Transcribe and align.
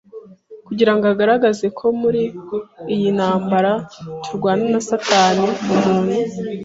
kugira 0.67 0.91
ngo 0.95 1.05
agaragaze 1.13 1.65
ko 1.77 1.85
muri 2.01 2.23
iyi 2.93 3.09
ntambara 3.17 3.71
turwana 4.23 4.65
na 4.73 4.81
Satani, 4.89 5.47
umuntu, 5.73 6.13